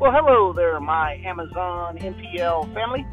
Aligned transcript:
Well, 0.00 0.12
hello 0.12 0.52
there, 0.52 0.78
my 0.78 1.20
Amazon 1.26 1.98
MPL 1.98 2.72
family. 2.72 3.04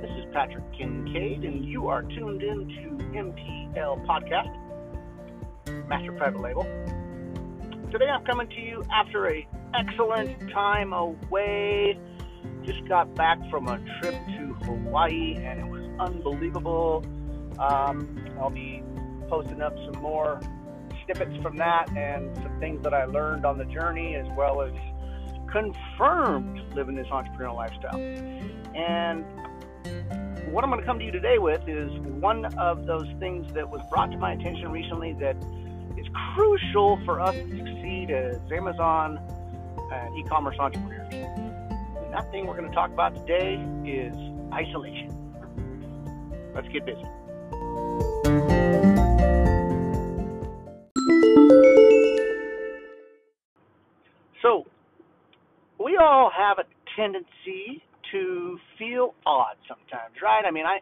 This 0.00 0.10
is 0.12 0.24
Patrick 0.32 0.62
Kincaid, 0.72 1.42
and 1.42 1.64
you 1.64 1.88
are 1.88 2.02
tuned 2.02 2.40
in 2.40 2.68
to 2.68 3.04
MPL 3.18 4.06
Podcast, 4.06 4.54
Master 5.88 6.12
Private 6.12 6.40
Label. 6.40 6.62
Today 7.90 8.04
I'm 8.04 8.24
coming 8.24 8.46
to 8.46 8.60
you 8.60 8.84
after 8.92 9.28
a 9.28 9.44
excellent 9.74 10.38
time 10.52 10.92
away. 10.92 11.98
Just 12.64 12.86
got 12.86 13.12
back 13.16 13.40
from 13.50 13.66
a 13.66 13.78
trip 14.00 14.14
to 14.14 14.54
Hawaii, 14.66 15.34
and 15.34 15.58
it 15.58 15.66
was 15.66 15.82
unbelievable. 15.98 17.04
Um, 17.58 18.24
I'll 18.40 18.50
be 18.50 18.84
posting 19.28 19.60
up 19.60 19.74
some 19.92 20.00
more 20.00 20.40
snippets 21.06 21.36
from 21.42 21.56
that 21.56 21.90
and 21.96 22.36
some 22.36 22.56
things 22.60 22.84
that 22.84 22.94
I 22.94 23.04
learned 23.04 23.44
on 23.44 23.58
the 23.58 23.64
journey, 23.64 24.14
as 24.14 24.26
well 24.36 24.62
as 24.62 24.72
confirmed 25.54 26.60
living 26.74 26.96
this 26.96 27.06
entrepreneurial 27.06 27.54
lifestyle. 27.54 27.96
And 28.74 29.24
what 30.52 30.64
I'm 30.64 30.70
going 30.70 30.80
to 30.80 30.86
come 30.86 30.98
to 30.98 31.04
you 31.04 31.12
today 31.12 31.38
with 31.38 31.68
is 31.68 31.92
one 32.20 32.44
of 32.58 32.86
those 32.86 33.06
things 33.20 33.52
that 33.54 33.68
was 33.70 33.80
brought 33.88 34.10
to 34.10 34.18
my 34.18 34.32
attention 34.32 34.72
recently 34.72 35.12
that 35.20 35.36
is 35.96 36.06
crucial 36.34 37.00
for 37.04 37.20
us 37.20 37.36
to 37.36 37.48
succeed 37.48 38.10
as 38.10 38.40
Amazon 38.50 39.18
uh, 39.18 39.94
and 39.94 40.18
e 40.18 40.24
commerce 40.28 40.56
entrepreneurs. 40.58 41.14
And 41.14 42.12
that 42.12 42.28
thing 42.32 42.46
we're 42.46 42.56
going 42.56 42.68
to 42.68 42.74
talk 42.74 42.90
about 42.90 43.14
today 43.14 43.54
is 43.86 44.14
isolation. 44.52 45.10
Let's 46.52 46.68
get 46.68 46.84
busy. 46.84 48.13
All 56.04 56.30
have 56.36 56.58
a 56.58 56.64
tendency 56.96 57.82
to 58.12 58.58
feel 58.78 59.14
odd 59.26 59.56
sometimes, 59.68 60.14
right? 60.22 60.44
I 60.46 60.50
mean, 60.50 60.66
I 60.66 60.78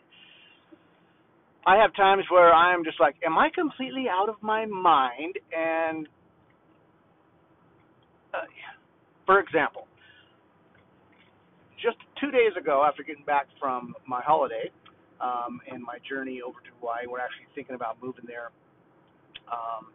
I 1.64 1.81
have 1.81 1.95
times 1.95 2.25
where 2.29 2.53
I'm 2.53 2.84
just 2.84 2.98
like, 3.01 3.14
am 3.25 3.39
I 3.39 3.48
completely 3.55 4.06
out 4.11 4.29
of 4.29 4.34
my 4.42 4.67
mind? 4.67 5.39
And 5.56 6.09
uh, 8.34 8.51
for 9.27 9.39
example, 9.39 9.87
just 11.81 11.97
two 12.20 12.31
days 12.31 12.53
ago, 12.59 12.84
after 12.86 13.03
getting 13.03 13.25
back 13.25 13.47
from 13.61 13.95
my 14.07 14.20
holiday 14.23 14.70
um, 15.20 15.61
and 15.70 15.83
my 15.83 15.98
journey 16.09 16.41
over 16.42 16.59
to 16.59 16.70
Hawaii, 16.81 17.07
we're 17.09 17.20
actually 17.20 17.47
thinking 17.55 17.77
about 17.77 18.03
moving 18.03 18.25
there. 18.27 18.51
Um, 19.47 19.86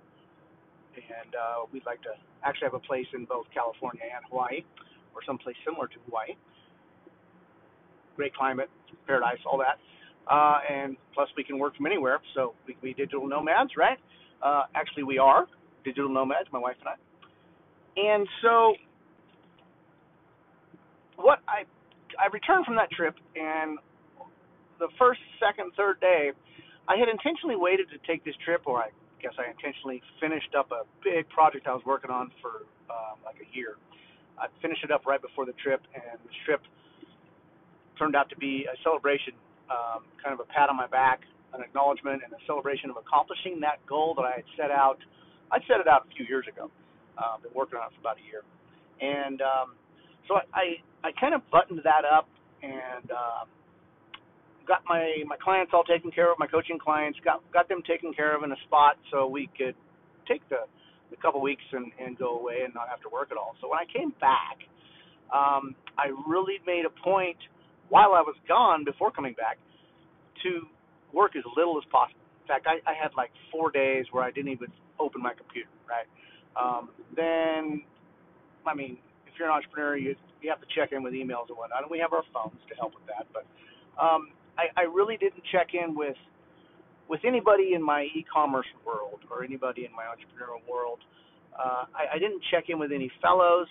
and 0.96 1.36
uh, 1.36 1.68
we'd 1.72 1.86
like 1.86 2.02
to 2.04 2.10
actually 2.44 2.66
have 2.66 2.74
a 2.74 2.80
place 2.80 3.06
in 3.14 3.26
both 3.26 3.46
California 3.54 4.04
and 4.04 4.26
Hawaii 4.30 4.64
or 5.18 5.26
someplace 5.26 5.56
similar 5.66 5.88
to 5.88 5.98
Hawaii. 6.06 6.38
Great 8.16 8.34
climate, 8.36 8.70
paradise, 9.08 9.42
all 9.50 9.58
that. 9.58 9.82
Uh, 10.30 10.60
and 10.70 10.98
plus, 11.14 11.28
we 11.36 11.44
can 11.44 11.58
work 11.58 11.76
from 11.76 11.88
anywhere, 11.88 12.20
so 12.36 12.54
we 12.68 12.74
can 12.74 12.82
be 12.84 12.94
digital 12.94 13.28
nomads, 13.28 13.72
right? 13.78 13.98
Uh, 14.44 14.64
actually, 14.76 15.04
we 15.04 15.18
are 15.18 15.48
digital 15.84 16.10
nomads, 16.10 16.48
my 16.52 16.60
wife 16.60 16.76
and 16.80 16.90
I. 16.90 16.98
And 17.98 18.28
so, 18.44 18.76
what 21.16 21.40
I 21.48 21.66
I 22.22 22.30
returned 22.32 22.66
from 22.66 22.76
that 22.76 22.92
trip, 22.92 23.16
and 23.36 23.80
the 24.80 24.90
first, 25.00 25.20
second, 25.40 25.72
third 25.76 26.00
day, 26.00 26.32
I 26.88 26.98
had 26.98 27.10
intentionally 27.10 27.56
waited 27.58 27.90
to 27.90 27.98
take 28.06 28.24
this 28.24 28.36
trip, 28.46 28.62
or 28.66 28.80
I 28.80 28.90
guess 29.22 29.34
I 29.40 29.50
intentionally 29.50 30.02
finished 30.22 30.54
up 30.58 30.72
a 30.72 30.86
big 31.04 31.28
project 31.30 31.66
I 31.68 31.74
was 31.74 31.84
working 31.86 32.12
on 32.12 32.32
for 32.42 32.68
um, 32.94 33.18
like 33.26 33.38
a 33.42 33.50
year. 33.56 33.78
I 34.40 34.48
finished 34.62 34.84
it 34.84 34.92
up 34.92 35.06
right 35.06 35.22
before 35.22 35.46
the 35.46 35.54
trip, 35.64 35.82
and 35.94 36.20
the 36.24 36.34
trip 36.46 36.62
turned 37.98 38.16
out 38.16 38.30
to 38.30 38.38
be 38.38 38.66
a 38.72 38.76
celebration, 38.84 39.34
um, 39.70 40.06
kind 40.22 40.34
of 40.34 40.40
a 40.40 40.48
pat 40.50 40.70
on 40.70 40.78
my 40.78 40.88
back, 40.88 41.22
an 41.54 41.62
acknowledgement, 41.62 42.22
and 42.24 42.32
a 42.34 42.42
celebration 42.46 42.90
of 42.90 42.98
accomplishing 42.98 43.60
that 43.62 43.84
goal 43.88 44.14
that 44.16 44.24
I 44.24 44.44
had 44.44 44.48
set 44.56 44.72
out. 44.72 45.00
I'd 45.52 45.66
set 45.68 45.80
it 45.80 45.88
out 45.88 46.06
a 46.06 46.16
few 46.16 46.26
years 46.28 46.46
ago. 46.48 46.70
Uh, 47.18 47.42
been 47.42 47.52
working 47.56 47.80
on 47.80 47.90
it 47.90 47.96
for 47.98 48.02
about 48.02 48.18
a 48.22 48.26
year, 48.30 48.46
and 49.02 49.42
um, 49.42 49.74
so 50.28 50.36
I, 50.36 50.44
I 50.54 51.10
I 51.10 51.12
kind 51.20 51.34
of 51.34 51.42
buttoned 51.50 51.82
that 51.84 52.06
up 52.06 52.30
and 52.62 53.10
uh, 53.10 53.46
got 54.68 54.84
my 54.88 55.24
my 55.26 55.38
clients 55.42 55.72
all 55.74 55.84
taken 55.84 56.12
care 56.12 56.32
of, 56.32 56.38
my 56.38 56.48
coaching 56.48 56.78
clients 56.78 57.18
got 57.24 57.42
got 57.52 57.68
them 57.70 57.82
taken 57.88 58.14
care 58.14 58.36
of 58.36 58.44
in 58.44 58.52
a 58.52 58.60
spot 58.68 58.98
so 59.12 59.28
we 59.28 59.50
could 59.58 59.76
take 60.28 60.48
the 60.50 60.68
a 61.12 61.22
couple 61.22 61.42
weeks 61.42 61.64
and, 61.72 61.92
and 62.00 62.18
go 62.18 62.40
away 62.40 62.62
and 62.64 62.74
not 62.74 62.90
have 62.90 63.02
to 63.02 63.10
work 63.10 63.30
at 63.32 63.38
all. 63.38 63.56
So 63.62 63.70
when 63.70 63.80
I 63.80 63.86
came 63.92 64.14
back, 64.20 64.58
um, 65.34 65.76
I 65.98 66.12
really 66.28 66.60
made 66.66 66.86
a 66.86 67.04
point 67.04 67.38
while 67.90 68.14
I 68.14 68.22
was 68.22 68.36
gone 68.48 68.84
before 68.84 69.12
coming 69.12 69.34
back 69.34 69.58
to 70.44 70.68
work 71.14 71.36
as 71.36 71.44
little 71.56 71.78
as 71.78 71.84
possible. 71.92 72.20
In 72.44 72.48
fact, 72.48 72.68
I, 72.68 72.80
I 72.90 72.94
had 72.94 73.12
like 73.18 73.32
four 73.52 73.72
days 73.72 74.06
where 74.12 74.24
I 74.24 74.32
didn't 74.32 74.52
even 74.52 74.68
open 75.00 75.22
my 75.22 75.34
computer. 75.34 75.70
Right. 75.88 76.08
Um, 76.56 76.90
then, 77.16 77.84
I 78.66 78.74
mean, 78.74 78.98
if 79.28 79.34
you're 79.40 79.50
an 79.50 79.56
entrepreneur, 79.56 79.96
you 79.98 80.16
you 80.42 80.50
have 80.50 80.62
to 80.62 80.68
check 80.76 80.92
in 80.92 81.02
with 81.02 81.14
emails 81.14 81.50
and 81.50 81.58
whatnot, 81.58 81.82
and 81.82 81.92
we 81.92 82.00
have 82.00 82.14
our 82.14 82.24
phones 82.34 82.60
to 82.70 82.76
help 82.76 82.94
with 82.94 83.06
that. 83.08 83.26
But 83.34 83.46
um, 84.02 84.30
I, 84.58 84.70
I 84.82 84.84
really 84.84 85.18
didn't 85.18 85.44
check 85.52 85.70
in 85.74 85.96
with 85.96 86.16
with 87.10 87.22
anybody 87.26 87.74
in 87.74 87.84
my 87.84 88.04
e-commerce 88.16 88.68
world 88.86 89.20
or 89.32 89.44
anybody 89.44 89.86
in 89.86 89.92
my 89.92 90.04
entrepreneurial 90.04 90.62
world. 90.70 91.00
Uh, 91.58 91.86
I, 91.96 92.16
I 92.16 92.20
didn't 92.20 92.42
check 92.52 92.66
in 92.70 92.80
with 92.80 92.92
any 92.92 93.12
fellows, 93.22 93.68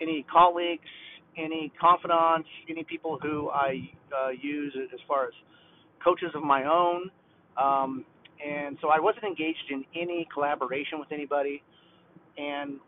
any 0.00 0.24
colleagues, 0.30 0.88
any 1.36 1.72
confidants, 1.80 2.48
any 2.68 2.84
people 2.84 3.18
who 3.20 3.50
I 3.50 3.90
uh, 4.12 4.30
use 4.40 4.76
as 4.92 5.00
far 5.06 5.26
as 5.26 5.32
coaches 6.02 6.30
of 6.34 6.42
my 6.42 6.64
own. 6.64 7.10
Um, 7.56 8.04
and 8.44 8.78
so 8.80 8.88
I 8.88 9.00
wasn't 9.00 9.24
engaged 9.24 9.70
in 9.70 9.84
any 9.94 10.26
collaboration 10.32 10.98
with 10.98 11.12
anybody. 11.12 11.62
And 12.38 12.80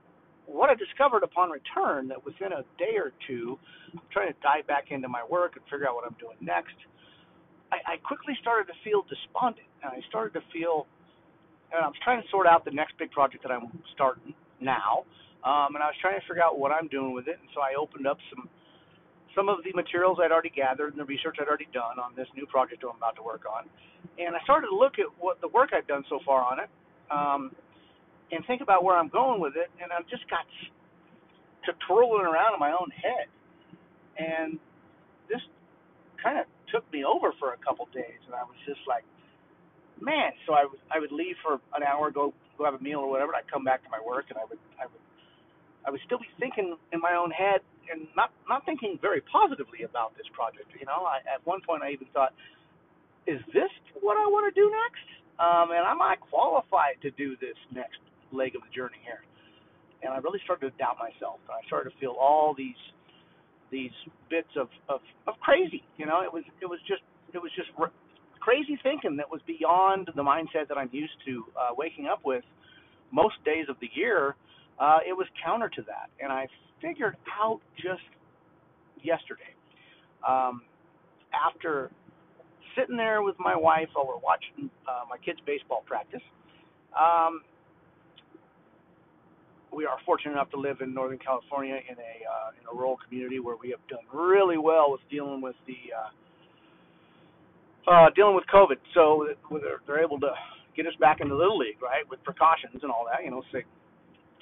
what 0.46 0.70
I 0.70 0.74
discovered 0.74 1.22
upon 1.22 1.50
return 1.50 2.08
that 2.08 2.24
within 2.24 2.52
a 2.52 2.62
day 2.78 2.96
or 2.96 3.12
two, 3.26 3.58
I'm 3.92 4.00
trying 4.12 4.32
to 4.32 4.38
dive 4.42 4.66
back 4.66 4.86
into 4.90 5.08
my 5.08 5.22
work 5.28 5.56
and 5.56 5.64
figure 5.64 5.88
out 5.88 5.94
what 5.94 6.04
I'm 6.06 6.16
doing 6.18 6.36
next 6.40 6.74
I, 7.72 7.96
I 7.96 8.04
quickly 8.04 8.36
started 8.40 8.68
to 8.68 8.76
feel 8.84 9.02
despondent, 9.08 9.66
and 9.82 9.90
I 9.96 10.04
started 10.08 10.36
to 10.36 10.44
feel, 10.52 10.84
and 11.72 11.80
I 11.80 11.88
was 11.88 11.96
trying 12.04 12.20
to 12.20 12.28
sort 12.28 12.46
out 12.46 12.64
the 12.68 12.70
next 12.70 12.98
big 13.00 13.10
project 13.10 13.42
that 13.42 13.50
I'm 13.50 13.72
starting 13.96 14.36
now, 14.60 15.08
um, 15.42 15.74
and 15.74 15.80
I 15.80 15.88
was 15.88 15.96
trying 16.04 16.20
to 16.20 16.24
figure 16.28 16.44
out 16.44 16.60
what 16.60 16.70
I'm 16.70 16.86
doing 16.86 17.16
with 17.16 17.26
it, 17.26 17.40
and 17.40 17.48
so 17.56 17.64
I 17.64 17.74
opened 17.80 18.06
up 18.06 18.18
some 18.28 18.48
some 19.32 19.48
of 19.48 19.64
the 19.64 19.72
materials 19.72 20.18
I'd 20.20 20.30
already 20.30 20.52
gathered 20.52 20.92
and 20.92 21.00
the 21.00 21.08
research 21.08 21.40
I'd 21.40 21.48
already 21.48 21.68
done 21.72 21.96
on 21.96 22.12
this 22.14 22.28
new 22.36 22.44
project 22.44 22.84
that 22.84 22.92
I'm 22.92 23.00
about 23.00 23.16
to 23.16 23.24
work 23.24 23.48
on, 23.48 23.64
and 24.20 24.36
I 24.36 24.40
started 24.44 24.68
to 24.68 24.76
look 24.76 25.00
at 25.00 25.08
what 25.18 25.40
the 25.40 25.48
work 25.48 25.72
I've 25.72 25.88
done 25.88 26.04
so 26.12 26.20
far 26.26 26.44
on 26.44 26.60
it, 26.60 26.68
um, 27.08 27.50
and 28.30 28.44
think 28.44 28.60
about 28.60 28.84
where 28.84 28.94
I'm 28.94 29.08
going 29.08 29.40
with 29.40 29.56
it, 29.56 29.72
and 29.80 29.88
I 29.90 30.04
just 30.12 30.28
got 30.28 30.44
to 31.64 31.72
twirling 31.88 32.28
around 32.28 32.52
in 32.52 32.60
my 32.60 32.72
own 32.76 32.92
head, 32.92 33.32
and 34.20 34.60
this 35.32 35.40
kind 36.22 36.36
of 36.38 36.44
took 36.72 36.88
me 36.92 37.04
over 37.04 37.32
for 37.38 37.52
a 37.52 37.60
couple 37.60 37.86
days, 37.92 38.18
and 38.26 38.34
I 38.34 38.42
was 38.42 38.56
just 38.66 38.80
like, 38.88 39.04
man. 40.00 40.32
So 40.48 40.56
I 40.56 40.64
would 40.64 40.80
I 40.90 40.98
would 40.98 41.12
leave 41.12 41.36
for 41.44 41.60
an 41.76 41.84
hour, 41.84 42.10
go 42.10 42.32
go 42.58 42.64
have 42.64 42.74
a 42.74 42.82
meal 42.82 43.00
or 43.04 43.10
whatever. 43.10 43.32
And 43.32 43.44
I'd 43.44 43.50
come 43.52 43.62
back 43.62 43.84
to 43.84 43.90
my 43.90 44.00
work, 44.00 44.26
and 44.32 44.38
I 44.38 44.44
would 44.48 44.58
I 44.80 44.88
would 44.88 45.02
I 45.86 45.90
would 45.90 46.00
still 46.06 46.18
be 46.18 46.30
thinking 46.40 46.76
in 46.92 47.00
my 47.00 47.14
own 47.14 47.30
head 47.30 47.60
and 47.90 48.08
not 48.16 48.32
not 48.48 48.64
thinking 48.64 48.98
very 49.00 49.20
positively 49.20 49.82
about 49.84 50.16
this 50.16 50.26
project. 50.32 50.66
You 50.78 50.86
know, 50.86 51.04
I, 51.04 51.20
at 51.28 51.44
one 51.44 51.60
point 51.62 51.82
I 51.82 51.92
even 51.92 52.08
thought, 52.12 52.32
is 53.26 53.40
this 53.52 53.70
what 54.00 54.16
I 54.16 54.26
want 54.26 54.48
to 54.48 54.54
do 54.54 54.66
next? 54.70 55.06
Um, 55.40 55.70
and 55.74 55.82
am 55.82 56.02
I 56.02 56.16
qualified 56.16 57.00
to 57.02 57.10
do 57.12 57.36
this 57.40 57.56
next 57.74 57.98
leg 58.30 58.54
of 58.54 58.62
the 58.62 58.72
journey 58.74 59.00
here? 59.02 59.24
And 60.02 60.12
I 60.12 60.18
really 60.18 60.40
started 60.44 60.70
to 60.70 60.74
doubt 60.78 60.98
myself, 60.98 61.38
and 61.46 61.54
I 61.54 61.62
started 61.66 61.90
to 61.90 61.96
feel 61.98 62.14
all 62.18 62.54
these 62.54 62.78
these 63.72 63.90
bits 64.30 64.52
of, 64.56 64.68
of, 64.88 65.00
of 65.26 65.34
crazy. 65.40 65.82
You 65.96 66.06
know, 66.06 66.22
it 66.22 66.32
was 66.32 66.44
it 66.60 66.66
was 66.66 66.78
just 66.86 67.02
it 67.34 67.38
was 67.38 67.50
just 67.56 67.68
r- 67.78 67.90
crazy 68.38 68.78
thinking 68.82 69.16
that 69.16 69.30
was 69.30 69.40
beyond 69.46 70.10
the 70.14 70.22
mindset 70.22 70.68
that 70.68 70.78
I'm 70.78 70.90
used 70.92 71.14
to 71.26 71.44
uh, 71.58 71.74
waking 71.76 72.06
up 72.06 72.20
with 72.24 72.44
most 73.10 73.34
days 73.44 73.66
of 73.68 73.76
the 73.80 73.88
year. 73.94 74.36
Uh, 74.78 74.98
it 75.08 75.12
was 75.16 75.26
counter 75.44 75.68
to 75.70 75.82
that, 75.82 76.10
and 76.22 76.32
I 76.32 76.46
figured 76.80 77.16
out 77.40 77.60
just 77.76 78.02
yesterday 79.02 79.52
um, 80.26 80.62
after 81.32 81.90
sitting 82.76 82.96
there 82.96 83.22
with 83.22 83.36
my 83.38 83.56
wife 83.56 83.88
while 83.94 84.06
we're 84.06 84.22
watching 84.22 84.70
uh, 84.88 85.04
my 85.08 85.18
kids' 85.18 85.40
baseball 85.46 85.82
practice. 85.86 86.22
Um, 86.98 87.42
we 89.74 89.86
are 89.86 89.96
fortunate 90.04 90.32
enough 90.32 90.50
to 90.50 90.60
live 90.60 90.80
in 90.80 90.92
Northern 90.94 91.18
California 91.18 91.76
in 91.88 91.96
a 91.96 92.14
uh, 92.28 92.50
in 92.60 92.64
a 92.70 92.74
rural 92.76 92.98
community 93.08 93.40
where 93.40 93.56
we 93.56 93.70
have 93.70 93.80
done 93.88 94.04
really 94.12 94.58
well 94.58 94.92
with 94.92 95.00
dealing 95.10 95.40
with 95.40 95.56
the 95.66 95.80
uh, 95.90 96.10
uh, 97.90 98.10
dealing 98.14 98.34
with 98.34 98.44
COVID. 98.52 98.76
So 98.94 99.26
they're, 99.50 99.80
they're 99.86 100.04
able 100.04 100.20
to 100.20 100.32
get 100.76 100.86
us 100.86 100.94
back 101.00 101.20
into 101.20 101.34
little 101.36 101.58
league, 101.58 101.80
right, 101.82 102.04
with 102.08 102.22
precautions 102.24 102.80
and 102.82 102.90
all 102.92 103.06
that. 103.10 103.24
You 103.24 103.30
know, 103.30 103.42
say 103.52 103.64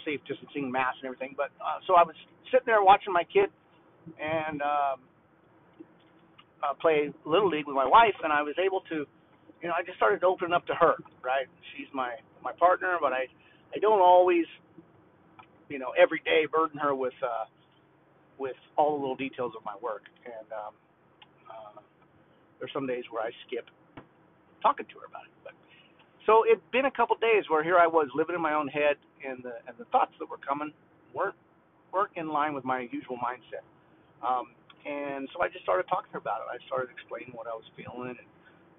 safe 0.04 0.20
distancing, 0.26 0.70
masks, 0.70 0.98
and 1.02 1.06
everything. 1.06 1.34
But 1.36 1.50
uh, 1.60 1.78
so 1.86 1.94
I 1.94 2.02
was 2.02 2.16
sitting 2.50 2.66
there 2.66 2.82
watching 2.82 3.12
my 3.12 3.24
kid 3.24 3.50
and 4.18 4.60
um, 4.62 4.98
uh, 6.62 6.74
play 6.80 7.12
little 7.24 7.48
league 7.48 7.66
with 7.66 7.76
my 7.76 7.86
wife, 7.86 8.16
and 8.24 8.32
I 8.32 8.42
was 8.42 8.56
able 8.58 8.80
to, 8.88 9.06
you 9.62 9.68
know, 9.68 9.74
I 9.76 9.84
just 9.84 9.96
started 9.96 10.24
opening 10.24 10.52
up 10.52 10.66
to 10.66 10.74
her. 10.74 10.94
Right, 11.22 11.46
she's 11.76 11.88
my 11.94 12.18
my 12.42 12.52
partner, 12.58 12.98
but 13.00 13.12
I 13.12 13.28
I 13.74 13.78
don't 13.78 14.00
always, 14.00 14.46
you 15.70 15.78
know, 15.78 15.94
every 15.96 16.20
day 16.24 16.46
burden 16.50 16.78
her 16.78 16.94
with 16.94 17.14
uh, 17.22 17.46
with 18.38 18.56
all 18.76 18.96
the 18.96 19.00
little 19.00 19.16
details 19.16 19.52
of 19.56 19.64
my 19.64 19.74
work, 19.80 20.02
and 20.26 20.48
um, 20.52 20.74
uh, 21.48 21.80
there's 22.58 22.72
some 22.74 22.86
days 22.86 23.04
where 23.10 23.22
I 23.22 23.30
skip 23.46 23.70
talking 24.62 24.86
to 24.86 24.94
her 25.00 25.06
about 25.06 25.24
it. 25.24 25.34
But 25.44 25.54
so 26.26 26.44
it'd 26.44 26.64
been 26.72 26.86
a 26.86 26.90
couple 26.90 27.16
days 27.16 27.44
where 27.48 27.62
here 27.62 27.78
I 27.78 27.86
was 27.86 28.08
living 28.14 28.34
in 28.34 28.42
my 28.42 28.54
own 28.54 28.68
head, 28.68 28.96
and 29.22 29.38
the 29.42 29.62
and 29.70 29.78
the 29.78 29.86
thoughts 29.94 30.12
that 30.18 30.28
were 30.28 30.42
coming 30.42 30.72
weren't 31.14 31.38
weren't 31.94 32.12
in 32.16 32.28
line 32.28 32.52
with 32.52 32.64
my 32.64 32.88
usual 32.90 33.16
mindset. 33.16 33.64
Um, 34.26 34.52
and 34.84 35.28
so 35.32 35.42
I 35.42 35.48
just 35.48 35.62
started 35.62 35.84
talking 35.88 36.08
to 36.10 36.18
her 36.18 36.22
about 36.24 36.42
it. 36.42 36.48
I 36.50 36.58
started 36.66 36.90
explaining 36.90 37.36
what 37.36 37.46
I 37.46 37.54
was 37.54 37.64
feeling 37.76 38.16
and 38.16 38.28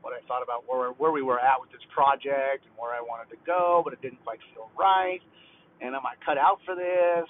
what 0.02 0.18
I 0.18 0.22
thought 0.28 0.42
about 0.42 0.66
where 0.68 0.92
where 0.98 1.14
we 1.14 1.22
were 1.22 1.40
at 1.40 1.62
with 1.62 1.72
this 1.72 1.86
project 1.94 2.66
and 2.66 2.74
where 2.76 2.92
I 2.92 3.02
wanted 3.02 3.30
to 3.32 3.40
go, 3.46 3.82
but 3.86 3.94
it 3.94 4.02
didn't 4.02 4.22
quite 4.26 4.42
feel 4.54 4.74
right. 4.74 5.22
And 5.82 5.96
am 5.96 6.06
I 6.06 6.14
cut 6.24 6.38
out 6.38 6.60
for 6.66 6.76
this? 6.76 7.28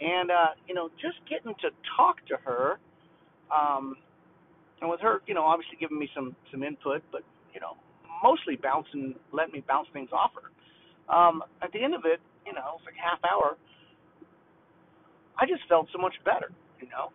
And 0.00 0.30
uh, 0.30 0.58
you 0.68 0.74
know, 0.74 0.88
just 1.00 1.18
getting 1.28 1.54
to 1.60 1.70
talk 1.96 2.24
to 2.28 2.36
her, 2.44 2.78
um, 3.54 3.96
and 4.80 4.90
with 4.90 5.00
her, 5.00 5.20
you 5.26 5.34
know, 5.34 5.44
obviously 5.44 5.76
giving 5.78 5.98
me 5.98 6.08
some 6.14 6.34
some 6.50 6.62
input, 6.62 7.02
but 7.12 7.22
you 7.54 7.60
know, 7.60 7.76
mostly 8.22 8.56
bouncing, 8.56 9.14
letting 9.32 9.52
me 9.52 9.64
bounce 9.66 9.88
things 9.92 10.10
off 10.12 10.30
her. 10.34 10.48
Um, 11.12 11.42
at 11.62 11.72
the 11.72 11.82
end 11.82 11.94
of 11.94 12.02
it, 12.04 12.20
you 12.46 12.52
know, 12.52 12.78
it's 12.78 12.86
like 12.86 12.94
half 12.96 13.18
hour. 13.24 13.56
I 15.38 15.46
just 15.46 15.62
felt 15.68 15.88
so 15.92 15.98
much 15.98 16.14
better, 16.24 16.52
you 16.80 16.88
know 16.88 17.12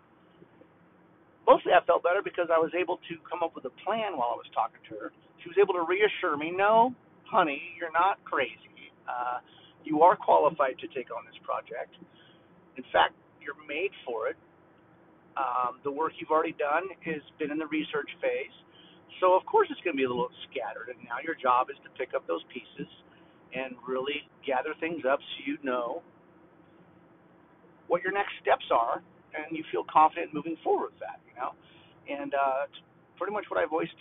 mostly 1.48 1.72
I 1.74 1.82
felt 1.86 2.04
better 2.04 2.22
because 2.26 2.50
I 2.50 2.58
was 2.60 2.74
able 2.74 2.98
to 2.98 3.14
come 3.30 3.46
up 3.46 3.56
with 3.56 3.66
a 3.66 3.74
plan 3.86 4.18
while 4.18 4.34
I 4.34 4.38
was 4.38 4.50
talking 4.54 4.82
to 4.90 4.94
her. 4.98 5.10
She 5.42 5.50
was 5.50 5.58
able 5.62 5.74
to 5.78 5.86
reassure 5.86 6.36
me, 6.38 6.52
no, 6.52 6.94
honey, 7.30 7.62
you're 7.78 7.94
not 7.94 8.18
crazy. 8.26 8.90
Uh, 9.06 9.40
you 9.86 10.02
are 10.02 10.16
qualified 10.18 10.78
to 10.82 10.88
take 10.92 11.14
on 11.14 11.24
this 11.26 11.38
project. 11.46 11.96
In 12.76 12.84
fact, 12.92 13.14
you're 13.40 13.58
made 13.70 13.94
for 14.04 14.28
it. 14.28 14.36
Um, 15.38 15.80
the 15.84 15.92
work 15.92 16.14
you've 16.18 16.32
already 16.32 16.56
done 16.58 16.90
has 17.06 17.22
been 17.40 17.52
in 17.52 17.58
the 17.58 17.68
research 17.68 18.10
phase. 18.20 18.56
So, 19.22 19.38
of 19.38 19.46
course, 19.46 19.68
it's 19.72 19.80
going 19.86 19.96
to 19.96 20.00
be 20.00 20.04
a 20.04 20.10
little 20.10 20.32
scattered. 20.50 20.90
And 20.90 21.00
now 21.06 21.24
your 21.24 21.36
job 21.36 21.70
is 21.70 21.78
to 21.86 21.90
pick 21.96 22.18
up 22.18 22.28
those 22.28 22.44
pieces 22.52 22.90
and 23.54 23.76
really 23.88 24.26
gather 24.44 24.76
things 24.80 25.04
up 25.08 25.20
so 25.20 25.38
you 25.46 25.56
know 25.64 26.04
what 27.88 28.02
your 28.02 28.12
next 28.12 28.34
steps 28.42 28.66
are 28.74 29.00
and 29.36 29.56
you 29.56 29.64
feel 29.72 29.86
confident 29.88 30.34
moving 30.34 30.58
forward 30.64 30.92
with 30.96 31.04
that, 31.04 31.20
you 31.28 31.36
know. 31.38 31.54
And 32.10 32.34
uh, 32.34 32.68
it's 32.68 32.80
pretty 33.18 33.34
much 33.34 33.46
what 33.48 33.60
I 33.60 33.68
voiced. 33.68 33.96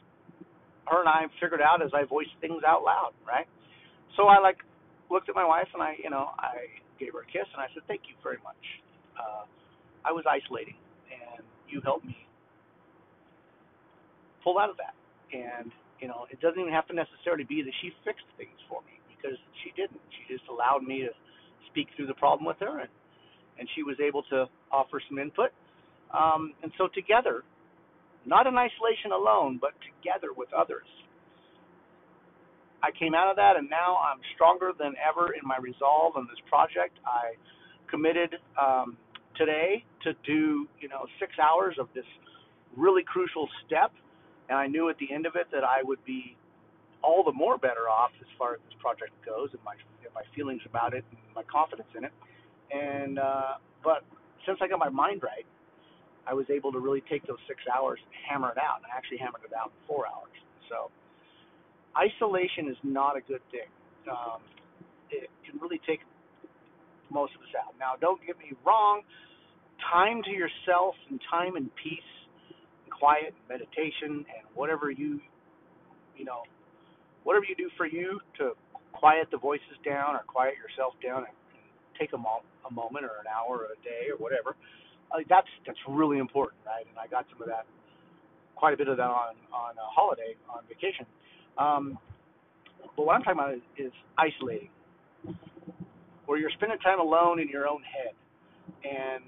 Her 0.86 1.00
and 1.00 1.08
I 1.08 1.26
figured 1.40 1.60
out 1.60 1.82
as 1.82 1.90
I 1.94 2.04
voiced 2.04 2.34
things 2.40 2.62
out 2.66 2.82
loud, 2.84 3.12
right? 3.26 3.46
So 4.16 4.26
I 4.26 4.38
like 4.38 4.58
looked 5.10 5.28
at 5.28 5.34
my 5.34 5.44
wife 5.46 5.68
and 5.74 5.82
I, 5.82 5.96
you 6.02 6.10
know, 6.10 6.30
I 6.38 6.68
gave 6.98 7.12
her 7.12 7.20
a 7.20 7.26
kiss 7.26 7.48
and 7.52 7.60
I 7.62 7.68
said, 7.74 7.82
"Thank 7.88 8.02
you 8.08 8.14
very 8.22 8.38
much." 8.44 8.60
Uh, 9.18 9.44
I 10.04 10.12
was 10.12 10.24
isolating, 10.28 10.76
and 11.10 11.44
you 11.68 11.80
helped 11.82 12.04
me 12.04 12.16
pull 14.42 14.58
out 14.58 14.70
of 14.70 14.76
that. 14.78 14.94
And 15.32 15.72
you 16.00 16.08
know, 16.08 16.26
it 16.30 16.40
doesn't 16.40 16.60
even 16.60 16.72
have 16.72 16.86
to 16.88 16.94
necessarily 16.94 17.44
be 17.44 17.62
that 17.62 17.72
she 17.82 17.90
fixed 18.04 18.28
things 18.36 18.58
for 18.68 18.82
me 18.82 19.00
because 19.16 19.38
she 19.64 19.72
didn't. 19.76 20.00
She 20.12 20.34
just 20.34 20.46
allowed 20.50 20.82
me 20.84 21.00
to 21.02 21.12
speak 21.70 21.88
through 21.96 22.06
the 22.06 22.18
problem 22.18 22.46
with 22.46 22.58
her 22.60 22.80
and 22.80 22.90
and 23.58 23.68
she 23.74 23.82
was 23.82 23.96
able 24.00 24.22
to 24.24 24.46
offer 24.72 25.00
some 25.08 25.18
input. 25.18 25.50
Um, 26.12 26.54
and 26.62 26.72
so 26.78 26.88
together, 26.94 27.42
not 28.26 28.46
in 28.46 28.54
isolation 28.56 29.12
alone, 29.12 29.58
but 29.60 29.72
together 29.82 30.32
with 30.36 30.48
others, 30.52 30.86
I 32.84 32.90
came 32.92 33.14
out 33.14 33.30
of 33.30 33.36
that, 33.36 33.56
and 33.56 33.70
now 33.70 33.96
I'm 33.96 34.20
stronger 34.34 34.72
than 34.78 34.92
ever 35.00 35.32
in 35.32 35.40
my 35.48 35.56
resolve 35.56 36.16
on 36.16 36.28
this 36.28 36.36
project. 36.46 36.98
I 37.06 37.32
committed 37.88 38.36
um, 38.60 38.98
today 39.36 39.84
to 40.04 40.12
do, 40.26 40.68
you 40.80 40.88
know, 40.92 41.06
six 41.18 41.32
hours 41.40 41.76
of 41.80 41.88
this 41.94 42.04
really 42.76 43.02
crucial 43.02 43.48
step, 43.64 43.90
and 44.50 44.58
I 44.58 44.66
knew 44.66 44.90
at 44.90 44.98
the 44.98 45.08
end 45.08 45.24
of 45.24 45.34
it 45.34 45.46
that 45.50 45.64
I 45.64 45.80
would 45.82 46.04
be 46.04 46.36
all 47.02 47.24
the 47.24 47.32
more 47.32 47.56
better 47.56 47.88
off 47.88 48.10
as 48.20 48.28
far 48.36 48.52
as 48.52 48.60
this 48.68 48.76
project 48.80 49.12
goes, 49.24 49.48
and 49.52 49.64
my 49.64 49.76
and 50.04 50.12
my 50.12 50.24
feelings 50.36 50.60
about 50.68 50.92
it, 50.92 51.04
and 51.08 51.18
my 51.34 51.44
confidence 51.44 51.88
in 51.96 52.04
it. 52.04 52.12
And 52.68 53.18
uh, 53.18 53.56
but 53.82 54.04
since 54.44 54.58
I 54.60 54.68
got 54.68 54.78
my 54.78 54.90
mind 54.90 55.22
right, 55.22 55.46
I 56.26 56.34
was 56.34 56.44
able 56.50 56.72
to 56.72 56.80
really 56.80 57.02
take 57.08 57.26
those 57.26 57.40
six 57.48 57.60
hours 57.64 57.98
and 58.04 58.12
hammer 58.28 58.52
it 58.52 58.58
out. 58.58 58.84
And 58.84 58.92
I 58.92 58.96
actually 58.96 59.18
hammered 59.18 59.44
it 59.44 59.56
out 59.56 59.72
in 59.72 59.80
four 59.88 60.04
hours. 60.04 60.36
So 60.68 60.90
isolation 61.96 62.68
is 62.68 62.76
not 62.82 63.16
a 63.16 63.20
good 63.20 63.42
thing. 63.50 63.68
Um, 64.10 64.40
it 65.10 65.30
can 65.48 65.60
really 65.60 65.80
take 65.86 66.00
most 67.10 67.34
of 67.34 67.42
us 67.42 67.52
out. 67.58 67.74
Now, 67.78 67.94
don't 68.00 68.20
get 68.26 68.38
me 68.38 68.52
wrong. 68.66 69.02
Time 69.92 70.22
to 70.24 70.30
yourself 70.30 70.94
and 71.10 71.20
time 71.30 71.56
in 71.56 71.70
peace, 71.82 72.10
and 72.84 72.92
quiet, 72.92 73.34
and 73.34 73.46
meditation, 73.48 74.24
and 74.26 74.44
whatever 74.54 74.90
you, 74.90 75.20
you 76.16 76.24
know, 76.24 76.42
whatever 77.24 77.44
you 77.48 77.56
do 77.56 77.70
for 77.76 77.86
you 77.86 78.20
to 78.38 78.52
quiet 78.92 79.28
the 79.30 79.38
voices 79.38 79.76
down 79.84 80.14
or 80.14 80.22
quiet 80.26 80.54
yourself 80.56 80.94
down 81.02 81.24
and 81.24 81.34
take 81.98 82.12
a, 82.12 82.18
mo- 82.18 82.44
a 82.68 82.72
moment 82.72 83.04
or 83.04 83.18
an 83.20 83.28
hour 83.28 83.66
or 83.66 83.74
a 83.74 83.80
day 83.84 84.10
or 84.10 84.16
whatever. 84.18 84.56
Uh, 85.12 85.22
that's 85.28 85.48
that's 85.66 85.78
really 85.88 86.18
important, 86.18 86.58
right? 86.66 86.86
And 86.88 86.98
I 86.98 87.06
got 87.06 87.26
some 87.30 87.42
of 87.42 87.48
that, 87.48 87.66
quite 88.56 88.74
a 88.74 88.76
bit 88.76 88.88
of 88.88 88.96
that 88.96 89.10
on 89.10 89.36
on 89.52 89.72
a 89.78 89.86
holiday 89.94 90.34
on 90.50 90.62
vacation. 90.68 91.06
Um, 91.58 91.98
but 92.96 93.06
what 93.06 93.14
I'm 93.16 93.22
talking 93.22 93.38
about 93.38 93.54
is, 93.54 93.62
is 93.78 93.92
isolating, 94.18 94.70
where 96.26 96.38
you're 96.38 96.50
spending 96.50 96.78
time 96.78 97.00
alone 97.00 97.40
in 97.40 97.48
your 97.48 97.66
own 97.68 97.82
head, 97.82 98.14
and 98.84 99.24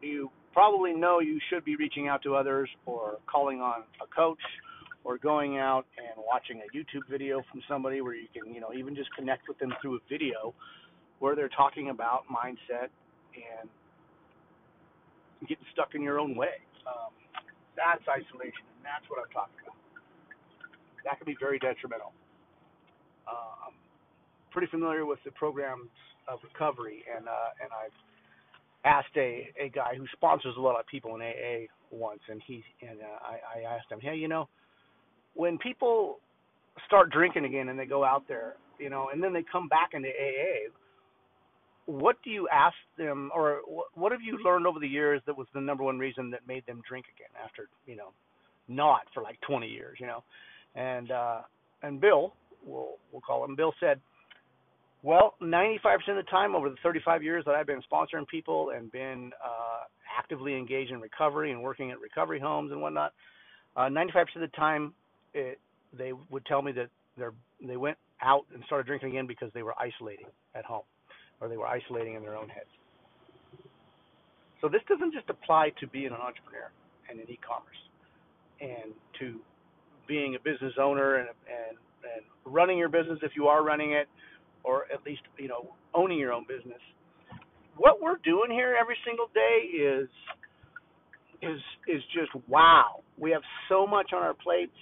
you 0.00 0.30
probably 0.52 0.92
know 0.92 1.20
you 1.20 1.38
should 1.50 1.64
be 1.64 1.76
reaching 1.76 2.08
out 2.08 2.22
to 2.22 2.34
others 2.34 2.68
or 2.86 3.18
calling 3.30 3.60
on 3.60 3.84
a 4.02 4.06
coach 4.14 4.38
or 5.04 5.18
going 5.18 5.58
out 5.58 5.86
and 5.98 6.22
watching 6.26 6.60
a 6.60 6.76
YouTube 6.76 7.08
video 7.10 7.42
from 7.50 7.60
somebody 7.68 8.00
where 8.00 8.14
you 8.14 8.28
can, 8.32 8.52
you 8.54 8.60
know, 8.60 8.72
even 8.76 8.94
just 8.94 9.08
connect 9.16 9.48
with 9.48 9.58
them 9.58 9.72
through 9.80 9.96
a 9.96 9.98
video 10.08 10.54
where 11.18 11.34
they're 11.34 11.48
talking 11.48 11.90
about 11.90 12.24
mindset 12.30 12.88
and 13.34 13.68
getting 15.48 15.64
stuck 15.72 15.94
in 15.94 16.02
your 16.02 16.20
own 16.20 16.36
way. 16.36 16.60
Um, 16.86 17.12
that's 17.76 18.02
isolation, 18.08 18.66
and 18.76 18.84
that's 18.84 19.08
what 19.08 19.18
I'm 19.24 19.30
talking. 19.32 19.61
That 21.04 21.18
can 21.18 21.26
be 21.26 21.36
very 21.38 21.58
detrimental. 21.58 22.12
Uh, 23.26 23.68
I'm 23.68 23.74
pretty 24.50 24.68
familiar 24.68 25.06
with 25.06 25.18
the 25.24 25.30
programs 25.32 25.90
of 26.28 26.38
recovery, 26.42 27.04
and 27.14 27.28
uh, 27.28 27.62
and 27.62 27.70
I've 27.72 27.98
asked 28.84 29.16
a 29.16 29.50
a 29.60 29.68
guy 29.68 29.94
who 29.96 30.06
sponsors 30.12 30.54
a 30.56 30.60
lot 30.60 30.78
of 30.78 30.86
people 30.86 31.14
in 31.14 31.22
AA 31.22 31.66
once, 31.90 32.20
and 32.28 32.40
he 32.46 32.62
and 32.80 33.00
uh, 33.00 33.18
I, 33.22 33.60
I 33.60 33.74
asked 33.74 33.90
him, 33.90 34.00
hey, 34.00 34.16
you 34.16 34.28
know, 34.28 34.48
when 35.34 35.58
people 35.58 36.18
start 36.86 37.10
drinking 37.10 37.44
again 37.44 37.68
and 37.68 37.78
they 37.78 37.86
go 37.86 38.04
out 38.04 38.24
there, 38.28 38.54
you 38.78 38.90
know, 38.90 39.10
and 39.12 39.22
then 39.22 39.32
they 39.32 39.44
come 39.50 39.68
back 39.68 39.90
into 39.92 40.08
AA, 40.08 40.70
what 41.86 42.16
do 42.24 42.30
you 42.30 42.48
ask 42.48 42.76
them, 42.96 43.30
or 43.34 43.60
what 43.94 44.12
have 44.12 44.22
you 44.22 44.38
learned 44.44 44.66
over 44.66 44.78
the 44.78 44.88
years 44.88 45.20
that 45.26 45.36
was 45.36 45.46
the 45.54 45.60
number 45.60 45.82
one 45.84 45.98
reason 45.98 46.30
that 46.30 46.46
made 46.46 46.64
them 46.66 46.82
drink 46.88 47.06
again 47.16 47.30
after 47.44 47.68
you 47.86 47.96
know 47.96 48.12
not 48.68 49.02
for 49.12 49.22
like 49.22 49.40
20 49.42 49.66
years, 49.66 49.98
you 50.00 50.06
know? 50.06 50.22
And 50.74 51.10
uh, 51.10 51.40
and 51.82 52.00
Bill, 52.00 52.32
we'll 52.64 52.96
we'll 53.10 53.20
call 53.20 53.44
him. 53.44 53.56
Bill 53.56 53.74
said, 53.80 54.00
well, 55.02 55.34
95% 55.42 55.74
of 56.08 56.16
the 56.16 56.22
time 56.30 56.54
over 56.54 56.70
the 56.70 56.76
35 56.82 57.22
years 57.22 57.44
that 57.46 57.56
I've 57.56 57.66
been 57.66 57.82
sponsoring 57.92 58.26
people 58.28 58.70
and 58.74 58.90
been 58.92 59.32
uh, 59.44 59.84
actively 60.16 60.56
engaged 60.56 60.92
in 60.92 61.00
recovery 61.00 61.50
and 61.50 61.60
working 61.60 61.90
at 61.90 62.00
recovery 62.00 62.38
homes 62.38 62.70
and 62.70 62.80
whatnot, 62.80 63.12
uh, 63.76 63.82
95% 63.82 64.20
of 64.36 64.40
the 64.42 64.46
time 64.48 64.94
it, 65.34 65.58
they 65.96 66.12
would 66.30 66.46
tell 66.46 66.62
me 66.62 66.72
that 66.72 66.88
they're 67.18 67.34
they 67.66 67.76
went 67.76 67.98
out 68.22 68.46
and 68.54 68.62
started 68.66 68.86
drinking 68.86 69.10
again 69.10 69.26
because 69.26 69.50
they 69.54 69.62
were 69.62 69.74
isolating 69.78 70.26
at 70.54 70.64
home 70.64 70.84
or 71.40 71.48
they 71.48 71.56
were 71.56 71.66
isolating 71.66 72.14
in 72.14 72.22
their 72.22 72.36
own 72.36 72.48
heads. 72.48 72.70
So 74.60 74.68
this 74.68 74.82
doesn't 74.88 75.12
just 75.12 75.28
apply 75.28 75.72
to 75.80 75.88
being 75.88 76.06
an 76.06 76.12
entrepreneur 76.12 76.70
and 77.10 77.18
in 77.18 77.28
e-commerce 77.28 77.82
and 78.60 78.94
to 79.18 79.40
being 80.12 80.34
a 80.34 80.38
business 80.38 80.74
owner 80.78 81.16
and, 81.16 81.28
and, 81.28 81.76
and 82.04 82.22
running 82.44 82.76
your 82.76 82.90
business 82.90 83.18
if 83.22 83.32
you 83.34 83.46
are 83.46 83.64
running 83.64 83.92
it, 83.92 84.08
or 84.64 84.84
at 84.92 85.04
least, 85.06 85.22
you 85.38 85.48
know, 85.48 85.74
owning 85.94 86.18
your 86.18 86.32
own 86.32 86.44
business. 86.46 86.80
What 87.76 88.02
we're 88.02 88.20
doing 88.22 88.50
here 88.50 88.76
every 88.78 88.96
single 89.06 89.28
day 89.32 89.56
is 89.76 90.08
is 91.40 91.60
is 91.88 92.02
just 92.14 92.30
wow. 92.46 93.00
We 93.18 93.30
have 93.30 93.42
so 93.68 93.86
much 93.86 94.12
on 94.12 94.22
our 94.22 94.34
plates 94.34 94.76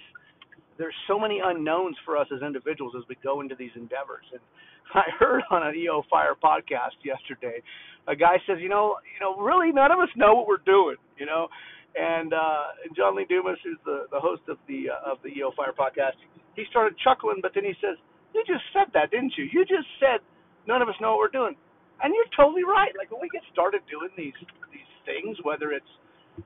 there's 0.81 0.95
so 1.07 1.19
many 1.19 1.39
unknowns 1.43 1.95
for 2.03 2.17
us 2.17 2.27
as 2.35 2.41
individuals 2.41 2.93
as 2.97 3.03
we 3.07 3.15
go 3.23 3.41
into 3.41 3.53
these 3.53 3.69
endeavors. 3.75 4.25
And 4.31 4.41
I 4.95 5.05
heard 5.19 5.43
on 5.51 5.61
an 5.61 5.75
EO 5.75 6.01
Fire 6.09 6.33
podcast 6.33 6.97
yesterday, 7.05 7.61
a 8.07 8.15
guy 8.15 8.37
says, 8.47 8.57
you 8.59 8.69
know, 8.69 8.95
you 9.13 9.21
know, 9.21 9.37
really 9.37 9.71
none 9.71 9.91
of 9.91 9.99
us 9.99 10.09
know 10.15 10.33
what 10.33 10.47
we're 10.47 10.65
doing, 10.65 10.97
you 11.17 11.25
know. 11.27 11.47
And 11.95 12.31
uh, 12.33 12.71
John 12.95 13.15
Lee 13.15 13.27
Dumas, 13.27 13.59
who's 13.63 13.79
the, 13.83 14.07
the 14.11 14.19
host 14.19 14.43
of 14.47 14.57
the 14.67 14.89
uh, 14.95 15.11
of 15.11 15.19
the 15.23 15.29
EO 15.35 15.51
Fire 15.59 15.75
podcast, 15.75 16.15
he 16.55 16.63
started 16.71 16.95
chuckling, 17.03 17.39
but 17.41 17.51
then 17.53 17.67
he 17.67 17.75
says, 17.83 17.99
"You 18.33 18.43
just 18.47 18.63
said 18.71 18.87
that, 18.95 19.11
didn't 19.11 19.35
you? 19.35 19.47
You 19.51 19.67
just 19.67 19.87
said 19.99 20.23
none 20.67 20.81
of 20.81 20.87
us 20.87 20.95
know 21.03 21.19
what 21.19 21.27
we're 21.27 21.35
doing." 21.35 21.55
And 22.01 22.15
you're 22.15 22.31
totally 22.33 22.63
right. 22.63 22.95
Like 22.97 23.11
when 23.11 23.21
we 23.21 23.29
get 23.29 23.43
started 23.51 23.83
doing 23.91 24.09
these 24.15 24.37
these 24.71 24.91
things, 25.03 25.35
whether 25.43 25.75
it's 25.75 25.91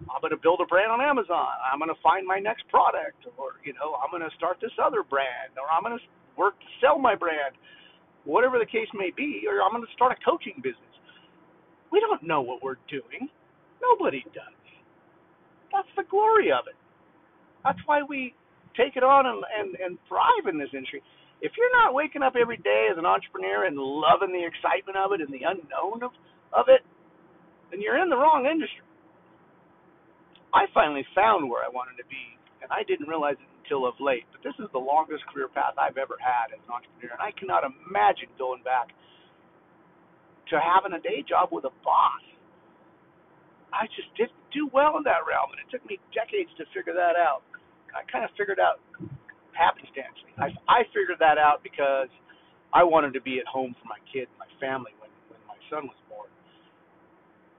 I'm 0.09 0.21
going 0.21 0.33
to 0.33 0.41
build 0.41 0.59
a 0.61 0.67
brand 0.67 0.91
on 0.91 0.99
Amazon. 0.99 1.53
I'm 1.61 1.79
going 1.79 1.93
to 1.93 2.01
find 2.01 2.25
my 2.25 2.39
next 2.39 2.67
product, 2.69 3.21
or 3.37 3.61
you 3.63 3.73
know, 3.77 3.95
I'm 4.01 4.09
going 4.09 4.25
to 4.25 4.33
start 4.35 4.57
this 4.61 4.73
other 4.81 5.03
brand, 5.05 5.55
or 5.61 5.69
I'm 5.69 5.85
going 5.85 5.97
to 5.97 6.03
work 6.37 6.57
to 6.59 6.69
sell 6.81 6.97
my 6.97 7.15
brand, 7.15 7.55
whatever 8.25 8.57
the 8.59 8.65
case 8.65 8.89
may 8.93 9.13
be, 9.15 9.45
or 9.47 9.61
I'm 9.61 9.71
going 9.71 9.85
to 9.85 9.93
start 9.93 10.11
a 10.11 10.19
coaching 10.25 10.57
business. 10.65 10.93
We 11.91 12.01
don't 12.01 12.23
know 12.25 12.41
what 12.41 12.63
we're 12.63 12.81
doing. 12.89 13.29
Nobody 13.81 14.25
does. 14.33 14.64
That's 15.75 15.91
the 15.99 16.07
glory 16.07 16.55
of 16.55 16.71
it. 16.71 16.79
That's 17.67 17.79
why 17.83 17.99
we 18.07 18.31
take 18.79 18.95
it 18.95 19.03
on 19.03 19.27
and, 19.27 19.43
and, 19.43 19.69
and 19.75 19.99
thrive 20.07 20.47
in 20.47 20.55
this 20.55 20.71
industry. 20.71 21.03
If 21.43 21.51
you're 21.59 21.75
not 21.83 21.91
waking 21.91 22.23
up 22.23 22.39
every 22.39 22.55
day 22.63 22.87
as 22.87 22.95
an 22.95 23.03
entrepreneur 23.03 23.67
and 23.67 23.75
loving 23.75 24.31
the 24.31 24.47
excitement 24.47 24.95
of 24.95 25.11
it 25.11 25.19
and 25.19 25.27
the 25.35 25.43
unknown 25.43 25.99
of, 25.99 26.15
of 26.55 26.71
it, 26.71 26.79
then 27.71 27.83
you're 27.83 27.99
in 27.99 28.07
the 28.07 28.15
wrong 28.15 28.47
industry. 28.47 28.87
I 30.55 30.71
finally 30.71 31.03
found 31.11 31.51
where 31.51 31.67
I 31.67 31.67
wanted 31.67 31.99
to 31.99 32.07
be, 32.07 32.39
and 32.63 32.71
I 32.71 32.87
didn't 32.87 33.11
realize 33.11 33.35
it 33.35 33.51
until 33.67 33.83
of 33.83 33.99
late. 33.99 34.23
But 34.31 34.39
this 34.47 34.55
is 34.63 34.71
the 34.71 34.79
longest 34.79 35.27
career 35.27 35.51
path 35.51 35.75
I've 35.75 35.99
ever 35.99 36.15
had 36.15 36.55
as 36.55 36.63
an 36.63 36.71
entrepreneur, 36.71 37.19
and 37.19 37.23
I 37.23 37.35
cannot 37.35 37.67
imagine 37.67 38.31
going 38.39 38.63
back 38.63 38.95
to 40.53 40.55
having 40.55 40.95
a 40.95 41.01
day 41.03 41.19
job 41.27 41.51
with 41.51 41.67
a 41.67 41.75
boss. 41.83 42.23
I 43.73 43.87
just 43.93 44.09
didn't 44.17 44.37
do 44.53 44.69
well 44.71 44.97
in 44.97 45.03
that 45.05 45.25
realm, 45.27 45.51
and 45.51 45.59
it 45.59 45.67
took 45.71 45.83
me 45.87 45.99
decades 46.15 46.49
to 46.57 46.65
figure 46.71 46.93
that 46.93 47.15
out. 47.19 47.43
I 47.95 48.03
kind 48.11 48.23
of 48.23 48.31
figured 48.37 48.59
out 48.59 48.83
happenstance. 49.55 50.19
I 50.37 50.51
I 50.67 50.83
figured 50.91 51.19
that 51.23 51.39
out 51.39 51.63
because 51.63 52.11
I 52.75 52.83
wanted 52.83 53.15
to 53.15 53.21
be 53.23 53.39
at 53.39 53.47
home 53.47 53.75
for 53.79 53.87
my 53.87 53.99
kid 54.11 54.27
my 54.37 54.47
family 54.59 54.91
when 54.99 55.11
when 55.31 55.39
my 55.47 55.59
son 55.71 55.87
was 55.87 55.99
born. 56.11 56.27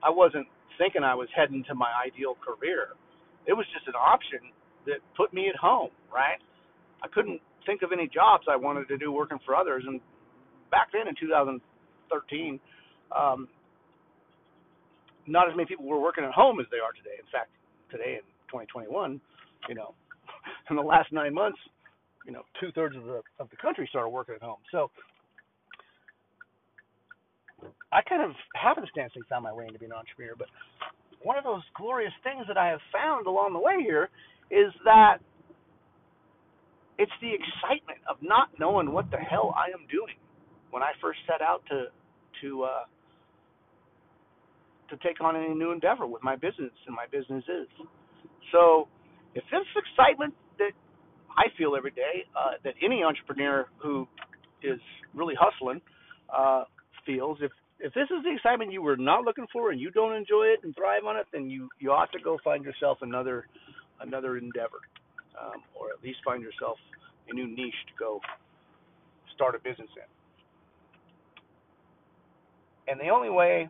I 0.05 0.09
wasn't 0.13 0.47
thinking 0.77 1.03
I 1.03 1.15
was 1.15 1.27
heading 1.33 1.65
to 1.67 1.75
my 1.75 1.89
ideal 1.97 2.37
career. 2.37 2.93
It 3.49 3.53
was 3.53 3.65
just 3.73 3.87
an 3.87 3.97
option 3.97 4.53
that 4.85 5.01
put 5.17 5.33
me 5.33 5.49
at 5.49 5.55
home, 5.55 5.89
right? 6.13 6.37
I 7.03 7.07
couldn't 7.09 7.41
think 7.65 7.81
of 7.81 7.91
any 7.91 8.07
jobs 8.07 8.45
I 8.49 8.55
wanted 8.55 8.87
to 8.87 8.97
do 8.97 9.11
working 9.11 9.39
for 9.45 9.55
others. 9.55 9.83
And 9.85 9.99
back 10.71 10.89
then 10.93 11.07
in 11.07 11.15
2013, 11.19 12.59
um, 13.15 13.47
not 15.27 15.49
as 15.49 15.55
many 15.55 15.67
people 15.67 15.85
were 15.85 15.99
working 15.99 16.23
at 16.23 16.31
home 16.31 16.59
as 16.59 16.65
they 16.71 16.77
are 16.77 16.91
today. 16.91 17.19
In 17.19 17.27
fact, 17.31 17.51
today 17.91 18.19
in 18.19 18.25
2021, 18.49 19.21
you 19.69 19.75
know, 19.75 19.93
in 20.69 20.75
the 20.75 20.81
last 20.81 21.11
nine 21.11 21.33
months, 21.33 21.59
you 22.25 22.33
know, 22.33 22.43
two 22.59 22.71
thirds 22.71 22.95
of 22.95 23.03
the 23.03 23.21
of 23.39 23.49
the 23.49 23.57
country 23.57 23.87
started 23.89 24.09
working 24.09 24.35
at 24.35 24.41
home. 24.41 24.59
So 24.71 24.91
I 27.91 28.01
kind 28.03 28.21
of 28.21 28.31
happenstancely 28.55 29.23
found 29.29 29.43
my 29.43 29.53
way 29.53 29.65
into 29.67 29.79
being 29.79 29.91
an 29.91 29.97
entrepreneur, 29.97 30.35
but 30.37 30.47
one 31.23 31.37
of 31.37 31.43
those 31.43 31.63
glorious 31.75 32.13
things 32.23 32.45
that 32.47 32.57
I 32.57 32.67
have 32.67 32.81
found 32.91 33.27
along 33.27 33.53
the 33.53 33.59
way 33.59 33.81
here 33.81 34.09
is 34.51 34.71
that 34.85 35.17
it's 36.97 37.11
the 37.21 37.31
excitement 37.31 37.99
of 38.09 38.17
not 38.21 38.49
knowing 38.59 38.91
what 38.91 39.09
the 39.11 39.17
hell 39.17 39.53
I 39.55 39.71
am 39.71 39.85
doing 39.89 40.15
when 40.71 40.83
I 40.83 40.91
first 41.01 41.19
set 41.27 41.41
out 41.41 41.63
to 41.69 41.85
to 42.41 42.63
uh, 42.63 42.83
to 44.89 44.97
take 44.97 45.21
on 45.21 45.35
any 45.35 45.53
new 45.53 45.71
endeavor 45.71 46.07
with 46.07 46.23
my 46.23 46.35
business 46.35 46.71
and 46.85 46.95
my 46.95 47.05
businesses. 47.11 47.67
So, 48.51 48.87
if 49.35 49.43
this 49.51 49.67
excitement 49.75 50.33
that 50.57 50.71
I 51.37 51.45
feel 51.57 51.75
every 51.75 51.91
day, 51.91 52.25
uh, 52.35 52.57
that 52.63 52.73
any 52.83 53.03
entrepreneur 53.03 53.67
who 53.77 54.07
is 54.63 54.79
really 55.13 55.35
hustling 55.39 55.81
uh, 56.35 56.63
feels, 57.05 57.37
if 57.41 57.51
if 57.79 57.93
this 57.93 58.09
is 58.09 58.23
the 58.23 58.33
excitement 58.33 58.71
you 58.71 58.81
were 58.81 58.97
not 58.97 59.23
looking 59.23 59.45
for 59.53 59.69
and 59.71 59.79
you 59.79 59.91
don't 59.91 60.15
enjoy 60.15 60.45
it 60.45 60.61
and 60.63 60.75
thrive 60.75 61.05
on 61.05 61.15
it, 61.17 61.27
then 61.31 61.49
you 61.49 61.69
you 61.79 61.91
ought 61.91 62.11
to 62.13 62.19
go 62.19 62.37
find 62.43 62.63
yourself 62.63 62.97
another 63.01 63.45
another 64.01 64.37
endeavor, 64.37 64.81
um, 65.39 65.61
or 65.79 65.89
at 65.95 66.03
least 66.03 66.19
find 66.25 66.41
yourself 66.41 66.77
a 67.29 67.33
new 67.33 67.47
niche 67.47 67.85
to 67.87 67.93
go 67.99 68.19
start 69.35 69.53
a 69.53 69.59
business 69.59 69.89
in. 69.95 70.03
And 72.87 72.99
the 72.99 73.09
only 73.09 73.29
way 73.29 73.69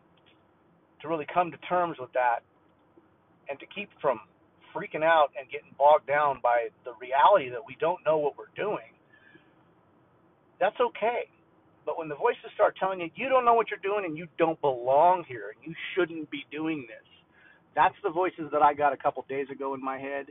to 1.02 1.08
really 1.08 1.26
come 1.32 1.50
to 1.50 1.58
terms 1.68 1.96
with 1.98 2.12
that 2.12 2.40
and 3.48 3.58
to 3.60 3.66
keep 3.66 3.88
from 4.00 4.20
freaking 4.74 5.02
out 5.02 5.28
and 5.38 5.50
getting 5.50 5.72
bogged 5.78 6.06
down 6.06 6.40
by 6.42 6.68
the 6.84 6.92
reality 7.00 7.48
that 7.50 7.64
we 7.66 7.76
don't 7.80 8.00
know 8.04 8.18
what 8.18 8.36
we're 8.36 8.52
doing, 8.56 8.92
that's 10.60 10.76
okay 10.80 11.30
but 11.88 11.96
when 11.96 12.10
the 12.10 12.16
voices 12.16 12.52
start 12.54 12.76
telling 12.78 13.00
you 13.00 13.08
you 13.14 13.30
don't 13.30 13.46
know 13.46 13.54
what 13.54 13.68
you're 13.70 13.80
doing 13.80 14.04
and 14.04 14.14
you 14.14 14.28
don't 14.36 14.60
belong 14.60 15.24
here 15.26 15.54
and 15.56 15.58
you 15.64 15.74
shouldn't 15.94 16.30
be 16.30 16.44
doing 16.52 16.84
this, 16.86 17.08
that's 17.74 17.94
the 18.04 18.10
voices 18.10 18.52
that 18.52 18.60
I 18.60 18.74
got 18.74 18.92
a 18.92 18.96
couple 18.98 19.24
days 19.26 19.46
ago 19.50 19.72
in 19.72 19.82
my 19.82 19.96
head, 19.98 20.26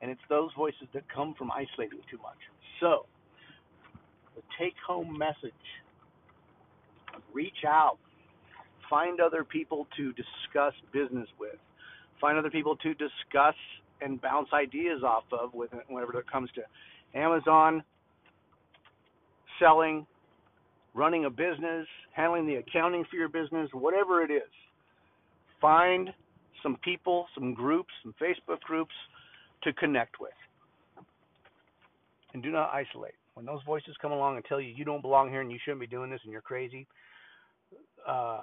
and 0.00 0.08
it's 0.08 0.20
those 0.28 0.50
voices 0.56 0.86
that 0.94 1.02
come 1.12 1.34
from 1.36 1.50
isolating 1.50 1.98
too 2.08 2.18
much. 2.22 2.38
So, 2.78 3.06
the 4.36 4.42
take-home 4.56 5.18
message: 5.18 5.66
reach 7.34 7.66
out, 7.66 7.98
find 8.90 9.20
other 9.20 9.44
people 9.44 9.86
to 9.96 10.12
discuss 10.12 10.74
business 10.92 11.28
with, 11.38 11.56
find 12.20 12.36
other 12.36 12.50
people 12.50 12.76
to 12.76 12.92
discuss 12.94 13.54
and 14.02 14.20
bounce 14.20 14.48
ideas 14.52 15.02
off 15.02 15.24
of 15.32 15.54
with 15.54 15.70
whenever 15.88 16.18
it 16.18 16.30
comes 16.30 16.50
to 16.56 17.18
Amazon 17.18 17.82
selling 19.58 20.06
running 20.94 21.24
a 21.24 21.30
business, 21.30 21.86
handling 22.12 22.46
the 22.46 22.56
accounting 22.56 23.04
for 23.08 23.16
your 23.16 23.28
business, 23.28 23.68
whatever 23.72 24.22
it 24.22 24.30
is. 24.30 24.50
Find 25.60 26.10
some 26.62 26.76
people, 26.82 27.26
some 27.34 27.54
groups, 27.54 27.90
some 28.02 28.14
Facebook 28.20 28.60
groups 28.60 28.94
to 29.62 29.72
connect 29.74 30.20
with. 30.20 30.32
And 32.32 32.42
do 32.42 32.50
not 32.50 32.70
isolate. 32.72 33.14
When 33.34 33.46
those 33.46 33.60
voices 33.64 33.94
come 34.02 34.12
along 34.12 34.36
and 34.36 34.44
tell 34.44 34.60
you 34.60 34.72
you 34.74 34.84
don't 34.84 35.02
belong 35.02 35.30
here 35.30 35.40
and 35.40 35.50
you 35.50 35.58
shouldn't 35.64 35.80
be 35.80 35.86
doing 35.86 36.10
this 36.10 36.20
and 36.24 36.32
you're 36.32 36.40
crazy, 36.40 36.86
uh, 38.06 38.42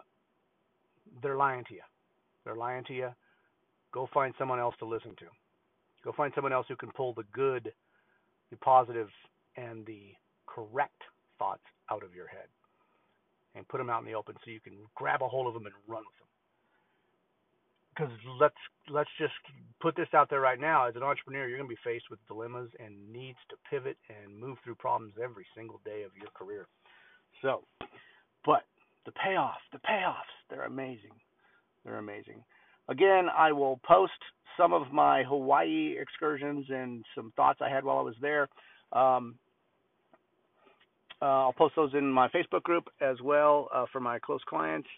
they're 1.21 1.37
lying 1.37 1.63
to 1.65 1.73
you. 1.73 1.81
They're 2.43 2.55
lying 2.55 2.83
to 2.85 2.93
you. 2.93 3.09
Go 3.93 4.07
find 4.13 4.33
someone 4.37 4.59
else 4.59 4.75
to 4.79 4.85
listen 4.85 5.11
to. 5.19 5.25
Go 6.03 6.11
find 6.15 6.31
someone 6.35 6.53
else 6.53 6.65
who 6.69 6.75
can 6.75 6.91
pull 6.91 7.13
the 7.13 7.23
good, 7.33 7.71
the 8.51 8.57
positive, 8.57 9.09
and 9.55 9.85
the 9.85 10.13
correct 10.45 11.01
thoughts 11.39 11.63
out 11.91 12.03
of 12.03 12.15
your 12.15 12.27
head 12.27 12.47
and 13.55 13.67
put 13.67 13.79
them 13.79 13.89
out 13.89 13.99
in 13.99 14.05
the 14.05 14.15
open 14.15 14.35
so 14.43 14.51
you 14.51 14.59
can 14.59 14.77
grab 14.95 15.21
a 15.21 15.27
hold 15.27 15.47
of 15.47 15.53
them 15.53 15.65
and 15.65 15.75
run 15.87 16.03
with 16.05 16.17
them. 16.19 16.27
Because 17.95 18.13
let's 18.39 18.61
let's 18.89 19.09
just 19.17 19.33
put 19.81 19.95
this 19.95 20.07
out 20.13 20.29
there 20.29 20.39
right 20.39 20.59
now. 20.59 20.87
As 20.87 20.95
an 20.95 21.01
entrepreneur, 21.01 21.47
you're 21.47 21.57
going 21.57 21.69
to 21.69 21.75
be 21.75 21.81
faced 21.83 22.05
with 22.11 22.19
dilemmas 22.27 22.69
and 22.79 22.93
needs 23.11 23.39
to 23.49 23.55
pivot 23.69 23.97
and 24.07 24.37
move 24.37 24.57
through 24.63 24.75
problems 24.75 25.13
every 25.21 25.47
single 25.55 25.81
day 25.83 26.03
of 26.03 26.11
your 26.15 26.29
career. 26.35 26.67
So, 27.41 27.63
but 28.45 28.63
the 29.07 29.13
payoff, 29.13 29.55
the 29.71 29.79
payoffs, 29.79 30.35
they're 30.49 30.65
amazing. 30.65 31.15
They're 31.83 31.97
amazing. 31.97 32.43
Again, 32.89 33.27
I 33.35 33.53
will 33.53 33.79
post 33.87 34.11
some 34.57 34.73
of 34.73 34.91
my 34.91 35.23
Hawaii 35.23 35.95
excursions 35.97 36.65
and 36.69 37.05
some 37.15 37.31
thoughts 37.37 37.59
I 37.61 37.69
had 37.69 37.85
while 37.85 37.99
I 37.99 38.01
was 38.01 38.15
there. 38.21 38.49
Um, 38.91 39.35
uh, 41.21 41.25
I'll 41.25 41.53
post 41.53 41.75
those 41.77 41.93
in 41.93 42.11
my 42.11 42.27
Facebook 42.27 42.63
group 42.63 42.83
as 43.01 43.15
well 43.23 43.69
uh, 43.73 43.85
for 43.93 44.01
my 44.01 44.19
close 44.19 44.41
clients. 44.47 44.89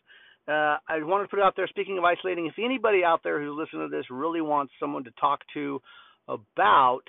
Uh, 0.47 0.77
I 0.87 1.03
wanted 1.03 1.25
to 1.25 1.29
put 1.29 1.39
it 1.39 1.45
out 1.45 1.53
there. 1.55 1.67
Speaking 1.67 1.99
of 1.99 2.03
isolating, 2.03 2.47
if 2.47 2.55
anybody 2.57 3.03
out 3.05 3.21
there 3.23 3.39
who's 3.39 3.55
listening 3.55 3.89
to 3.89 3.95
this 3.95 4.05
really 4.09 4.41
wants 4.41 4.73
someone 4.79 5.03
to 5.03 5.11
talk 5.21 5.41
to 5.53 5.79
about 6.27 7.01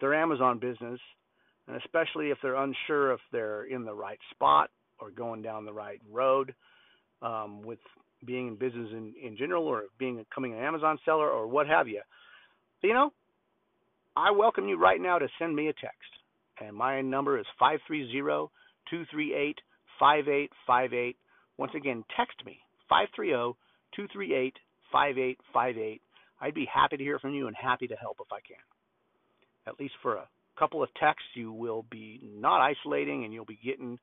their 0.00 0.14
Amazon 0.14 0.60
business, 0.60 1.00
and 1.66 1.76
especially 1.76 2.30
if 2.30 2.38
they're 2.40 2.54
unsure 2.54 3.12
if 3.12 3.20
they're 3.32 3.64
in 3.64 3.84
the 3.84 3.92
right 3.92 4.18
spot 4.30 4.70
or 5.00 5.10
going 5.10 5.42
down 5.42 5.64
the 5.64 5.72
right 5.72 6.00
road 6.10 6.54
um, 7.22 7.62
with 7.62 7.78
being 8.26 8.48
in 8.48 8.56
business 8.56 8.88
in, 8.92 9.14
in 9.22 9.36
general 9.36 9.66
or 9.66 9.84
being 9.98 10.18
becoming 10.18 10.52
an 10.54 10.60
Amazon 10.60 10.98
seller 11.04 11.30
or 11.30 11.46
what 11.46 11.66
have 11.66 11.88
you, 11.88 12.02
you 12.82 12.94
know, 12.94 13.12
I 14.16 14.30
welcome 14.32 14.68
you 14.68 14.78
right 14.78 15.00
now 15.00 15.18
to 15.18 15.28
send 15.38 15.54
me 15.56 15.68
a 15.68 15.72
text 15.72 16.10
and 16.60 16.76
my 16.76 17.00
number 17.00 17.38
is 17.38 17.46
530 17.58 18.50
238 18.90 19.58
5858. 19.98 21.16
Once 21.58 21.72
again, 21.76 22.04
text 22.16 22.44
me 22.44 22.58
530 22.88 23.56
238 23.96 24.54
5858. 24.92 26.02
I'd 26.40 26.54
be 26.54 26.66
happy 26.72 26.96
to 26.96 27.04
hear 27.04 27.18
from 27.18 27.34
you 27.34 27.46
and 27.46 27.56
happy 27.56 27.86
to 27.88 27.96
help 27.96 28.18
if 28.20 28.32
I 28.32 28.40
can. 28.40 28.56
at 29.66 29.78
least 29.78 29.94
for 30.02 30.16
a 30.16 30.28
couple 30.58 30.82
of 30.82 30.88
texts, 31.00 31.28
you 31.34 31.52
will 31.52 31.84
be 31.90 32.20
not 32.22 32.60
isolating 32.60 33.24
and 33.24 33.32
you'll 33.32 33.44
be 33.44 33.58
getting 33.64 33.98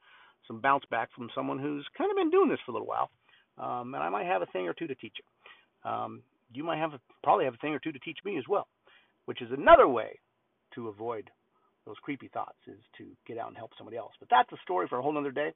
some 0.47 0.61
bounce 0.61 0.83
back 0.89 1.09
from 1.15 1.29
someone 1.35 1.59
who's 1.59 1.85
kind 1.97 2.09
of 2.09 2.17
been 2.17 2.29
doing 2.29 2.49
this 2.49 2.59
for 2.65 2.71
a 2.71 2.73
little 2.73 2.87
while. 2.87 3.09
Um, 3.57 3.93
and 3.93 4.03
I 4.03 4.09
might 4.09 4.25
have 4.25 4.41
a 4.41 4.45
thing 4.47 4.67
or 4.67 4.73
two 4.73 4.87
to 4.87 4.95
teach 4.95 5.15
you. 5.17 5.89
Um, 5.89 6.21
you 6.53 6.63
might 6.63 6.79
have 6.79 6.93
a, 6.93 6.99
probably 7.23 7.45
have 7.45 7.55
a 7.55 7.57
thing 7.57 7.73
or 7.73 7.79
two 7.79 7.91
to 7.91 7.99
teach 7.99 8.19
me 8.23 8.37
as 8.37 8.43
well, 8.47 8.67
which 9.25 9.41
is 9.41 9.49
another 9.51 9.87
way 9.87 10.19
to 10.75 10.87
avoid 10.87 11.29
those 11.85 11.95
creepy 12.01 12.27
thoughts 12.27 12.57
is 12.67 12.79
to 12.97 13.05
get 13.25 13.37
out 13.37 13.47
and 13.47 13.57
help 13.57 13.71
somebody 13.77 13.97
else. 13.97 14.11
But 14.19 14.29
that's 14.29 14.51
a 14.51 14.57
story 14.63 14.87
for 14.87 14.99
a 14.99 15.01
whole 15.01 15.17
other 15.17 15.31
day. 15.31 15.53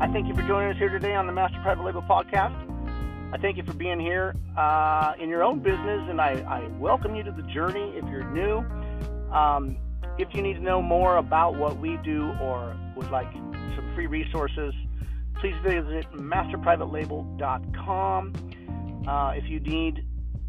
I 0.00 0.10
thank 0.12 0.28
you 0.28 0.34
for 0.34 0.42
joining 0.46 0.70
us 0.70 0.78
here 0.78 0.88
today 0.88 1.14
on 1.14 1.26
the 1.26 1.32
Master 1.32 1.58
Private 1.62 1.84
Label 1.84 2.02
Podcast. 2.02 2.56
I 3.32 3.38
thank 3.38 3.56
you 3.56 3.62
for 3.62 3.74
being 3.74 4.00
here 4.00 4.34
uh, 4.56 5.12
in 5.20 5.28
your 5.28 5.42
own 5.44 5.60
business, 5.60 6.00
and 6.08 6.20
I, 6.20 6.42
I, 6.48 6.66
welcome 6.78 7.14
you 7.14 7.22
to 7.22 7.30
the 7.30 7.42
journey 7.42 7.92
if 7.94 8.04
you're 8.10 8.28
new. 8.32 8.64
Um, 9.32 9.76
if 10.18 10.34
you 10.34 10.42
need 10.42 10.54
to 10.54 10.60
know 10.60 10.82
more 10.82 11.16
about 11.16 11.54
what 11.54 11.78
we 11.78 11.96
do 11.98 12.32
or 12.40 12.76
would 12.96 13.08
like 13.10 13.32
some 13.32 13.92
free 13.94 14.06
resources, 14.06 14.74
please 15.40 15.54
visit 15.62 16.10
masterprivatelabel.com. 16.12 19.04
Uh, 19.08 19.32
if 19.34 19.48
you 19.48 19.60
need 19.60 20.04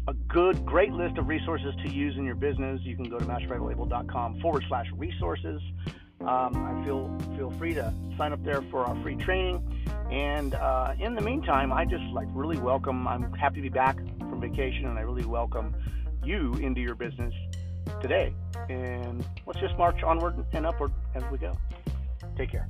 a 0.08 0.14
good, 0.14 0.66
great 0.66 0.90
list 0.92 1.16
of 1.16 1.28
resources 1.28 1.72
to 1.82 1.88
use 1.88 2.16
in 2.16 2.24
your 2.24 2.34
business, 2.34 2.80
you 2.82 2.96
can 2.96 3.04
go 3.04 3.18
to 3.18 3.24
masterprivatelabel.com 3.24 4.40
forward 4.40 4.64
slash 4.68 4.86
resources. 4.96 5.62
Um, 6.20 6.56
I 6.56 6.84
feel 6.84 7.16
feel 7.36 7.52
free 7.52 7.74
to 7.74 7.94
sign 8.16 8.32
up 8.32 8.42
there 8.44 8.62
for 8.62 8.84
our 8.84 9.00
free 9.02 9.14
training. 9.16 9.62
And 10.10 10.54
uh, 10.54 10.94
in 10.98 11.14
the 11.14 11.20
meantime, 11.20 11.72
I 11.72 11.84
just 11.84 12.02
like 12.12 12.26
really 12.32 12.58
welcome. 12.58 13.06
I'm 13.08 13.32
happy 13.32 13.56
to 13.56 13.62
be 13.62 13.68
back 13.68 13.96
from 14.18 14.40
vacation, 14.40 14.86
and 14.86 14.98
I 14.98 15.02
really 15.02 15.24
welcome 15.24 15.74
you 16.22 16.54
into 16.54 16.80
your 16.80 16.94
business 16.94 17.34
today. 18.02 18.34
And 18.68 19.24
let's 19.46 19.60
just 19.60 19.78
march 19.78 20.02
onward 20.02 20.34
and 20.52 20.66
upward 20.66 20.92
as 21.14 21.22
we 21.30 21.38
go. 21.38 21.56
Take 22.36 22.50
care. 22.50 22.68